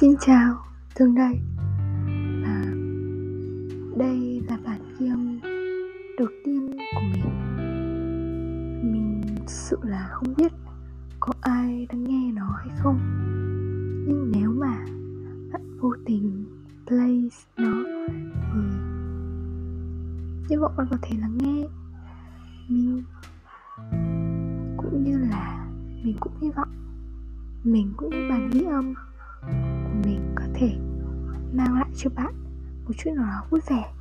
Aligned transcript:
Xin 0.00 0.16
chào, 0.20 0.64
Thương 0.96 1.14
đây 1.14 1.40
Và 2.42 2.64
đây 3.96 4.42
là 4.48 4.58
bản 4.64 4.80
ghi 4.98 5.08
âm 5.08 5.40
đầu 6.18 6.28
tiên 6.44 6.76
của 6.94 7.00
mình. 7.12 7.24
Mình 8.92 9.20
sự 9.46 9.78
là 9.82 10.08
không 10.12 10.34
biết 10.36 10.52
có 11.20 11.32
ai 11.40 11.86
đang 11.90 12.04
nghe 12.04 12.32
nó 12.32 12.56
hay 12.58 12.68
không. 12.78 12.98
Nhưng 14.08 14.32
nếu 14.34 14.50
mà 14.50 14.84
bạn 15.52 15.78
vô 15.80 15.92
tình 16.06 16.44
play 16.86 17.30
nó 17.56 17.82
thì 18.52 18.60
hy 20.50 20.56
vọng 20.56 20.72
bạn 20.76 20.86
có 20.90 20.96
thể 21.02 21.16
lắng 21.20 21.38
nghe. 21.38 21.64
Mình 22.68 23.02
cũng 24.76 25.04
như 25.04 25.18
là 25.18 25.68
mình 26.04 26.16
cũng 26.20 26.32
hy 26.40 26.50
vọng. 26.50 26.72
Mình 27.64 27.92
cũng 27.96 28.10
bản 28.10 28.50
ghi 28.52 28.62
âm 28.62 28.94
mang 31.52 31.74
lại 31.74 31.90
cho 31.96 32.10
bạn 32.10 32.34
một 32.84 32.92
chút 32.98 33.10
nào 33.16 33.26
đó 33.26 33.46
vui 33.50 33.60
vẻ. 33.70 33.92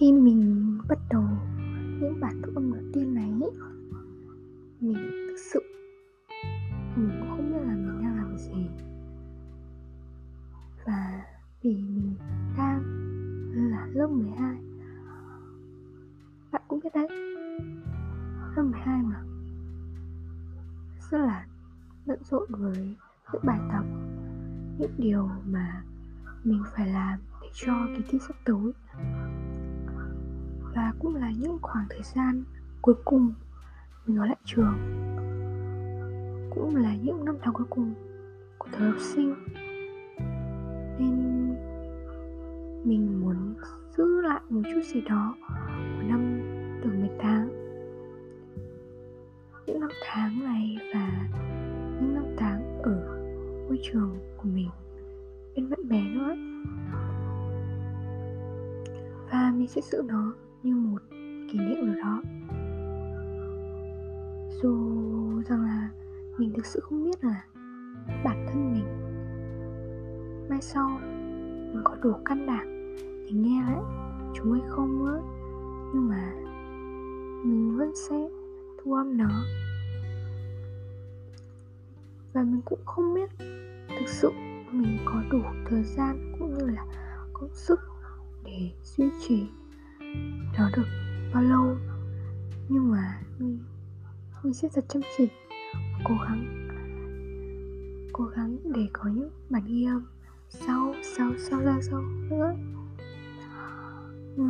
Khi 0.00 0.12
mình 0.12 0.78
bắt 0.88 0.98
đầu 1.10 1.24
những 2.00 2.20
bản 2.20 2.42
thu 2.42 2.52
âm 2.54 2.72
đầu 2.72 2.82
tiên 2.92 3.14
này, 3.14 3.30
mình 4.80 4.94
thực 5.28 5.36
sự 5.52 5.62
lớp 14.08 14.14
12 14.14 14.56
bạn 16.52 16.62
cũng 16.68 16.80
biết 16.84 16.90
đấy. 16.94 17.08
Lớp 18.56 18.62
12 18.62 19.02
mà. 19.02 19.22
Rất 21.10 21.18
là 21.18 21.46
bận 22.06 22.18
rộn 22.24 22.46
với 22.48 22.96
những 23.32 23.42
bài 23.44 23.58
tập, 23.72 23.84
những 24.78 24.94
điều 24.98 25.30
mà 25.46 25.82
mình 26.44 26.62
phải 26.76 26.88
làm 26.88 27.18
để 27.42 27.48
cho 27.52 27.72
kỳ 27.96 28.04
thi 28.08 28.18
sắp 28.28 28.36
tới. 28.44 28.72
Và 30.74 30.92
cũng 30.98 31.14
là 31.14 31.30
những 31.38 31.58
khoảng 31.62 31.86
thời 31.90 32.02
gian 32.02 32.44
cuối 32.82 32.94
cùng 33.04 33.32
mình 34.06 34.16
ở 34.16 34.26
lại 34.26 34.36
trường. 34.44 34.78
Cũng 36.54 36.76
là 36.76 36.96
những 36.96 37.24
năm 37.24 37.36
tháng 37.42 37.54
cuối 37.54 37.66
cùng 37.70 37.94
của 38.58 38.68
thời 38.72 38.88
học 38.88 39.00
sinh. 39.00 39.34
Nên 40.98 41.38
mình 42.84 43.20
muốn 43.20 43.47
một 44.50 44.60
chút 44.64 44.80
gì 44.84 45.00
đó 45.00 45.34
của 45.68 46.02
năm 46.08 46.40
từ 46.82 46.90
18 46.90 47.48
những 49.66 49.80
năm 49.80 49.90
tháng 50.04 50.44
này 50.44 50.76
và 50.94 51.28
những 52.00 52.14
năm 52.14 52.24
tháng 52.36 52.82
ở 52.82 53.18
môi 53.68 53.78
trường 53.82 54.16
của 54.36 54.48
mình 54.54 54.68
bên 55.56 55.70
bạn 55.70 55.88
bè 55.88 56.00
nữa. 56.00 56.34
Và 59.30 59.52
mình 59.56 59.68
sẽ 59.68 59.80
giữ 59.80 60.02
nó 60.08 60.34
như 60.62 60.74
một 60.74 61.02
kỷ 61.52 61.58
niệm 61.58 61.86
nào 61.86 61.94
đó. 62.02 62.22
Dù 64.62 64.72
rằng 65.48 65.62
là 65.62 65.90
mình 66.38 66.52
thực 66.56 66.66
sự 66.66 66.80
không 66.80 67.04
biết 67.04 67.24
là 67.24 67.44
bản 68.24 68.46
thân 68.48 68.72
mình, 68.72 68.84
mai 70.50 70.62
sau 70.62 70.88
mình 71.72 71.82
có 71.84 71.96
đủ 72.02 72.12
can 72.24 72.46
đảm 72.46 72.94
để 72.98 73.32
nghe 73.32 73.62
lại 73.62 73.97
chúng 74.34 74.52
ấy 74.52 74.60
không 74.68 75.04
mất 75.04 75.20
nhưng 75.94 76.08
mà 76.08 76.32
mình 77.44 77.76
vẫn 77.78 77.92
sẽ 78.08 78.28
thu 78.82 78.94
âm 78.94 79.16
nó 79.16 79.44
và 82.32 82.42
mình 82.42 82.60
cũng 82.64 82.80
không 82.84 83.14
biết 83.14 83.30
thực 83.88 84.08
sự 84.08 84.30
mình 84.72 84.98
có 85.04 85.22
đủ 85.30 85.40
thời 85.66 85.82
gian 85.82 86.32
cũng 86.38 86.58
như 86.58 86.66
là 86.66 86.84
công 87.32 87.50
sức 87.54 87.80
để 88.44 88.70
duy 88.84 89.04
trì 89.28 89.46
nó 90.58 90.70
được 90.76 90.86
bao 91.34 91.42
lâu 91.42 91.76
nhưng 92.68 92.90
mà 92.90 93.20
mình, 93.38 93.58
mình 94.42 94.54
sẽ 94.54 94.68
thật 94.74 94.84
chăm 94.88 95.02
chỉ 95.16 95.28
cố 96.04 96.14
gắng 96.28 96.68
cố 98.12 98.24
gắng 98.24 98.56
để 98.64 98.88
có 98.92 99.10
những 99.14 99.30
bản 99.50 99.62
ghi 99.66 99.84
âm 99.84 100.06
sau 100.48 100.94
sau 101.16 101.32
sau 101.38 101.60
ra 101.60 101.78
sau 101.82 102.02
nữa 102.30 102.54
và 104.38 104.44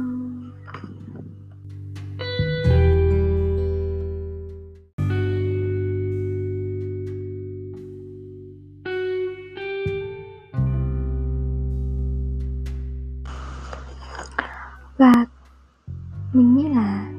mình 16.33 16.55
nghĩ 16.55 16.69
là 16.69 17.13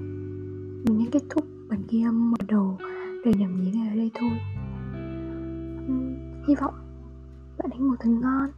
mình 0.85 0.97
nên 0.97 1.09
kết 1.11 1.23
thúc 1.29 1.45
bản 1.69 1.83
ghi 1.89 2.03
âm 2.03 2.31
mở 2.31 2.37
đầu 2.47 2.77
để 3.25 3.33
nhầm 3.33 3.61
nhí 3.61 3.71
này 3.71 3.89
ở 3.89 3.95
đây 3.95 4.11
thôi. 4.13 4.31
Uhm, 5.85 6.15
hy 6.47 6.55
vọng 6.55 6.73
bạn 7.57 7.69
hãy 7.71 7.79
một 7.79 7.95
thật 7.99 8.09
ngon 8.09 8.49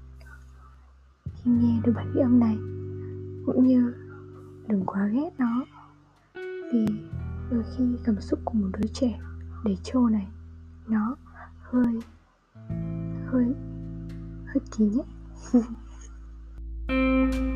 khi 1.24 1.52
nghe 1.52 1.82
được 1.84 1.94
bản 1.96 2.12
ghi 2.16 2.22
âm 2.22 2.40
này 2.40 2.58
cũng 3.46 3.68
như 3.68 3.94
đừng 4.68 4.85
quá 4.85 5.07
ghét 5.07 5.29
nó. 5.38 5.66
Vì 6.74 6.85
đôi 7.52 7.63
khi 7.78 7.84
cảm 8.03 8.22
xúc 8.22 8.40
của 8.46 8.53
một 8.53 8.68
đứa 8.78 8.88
trẻ 8.94 9.19
để 9.66 9.75
trô 9.84 10.09
này, 10.09 10.28
nó 10.88 11.16
hơi 11.59 12.00
hơi 13.25 13.46
hơi 14.46 14.59
kín 14.78 14.91
ấy 14.97 15.63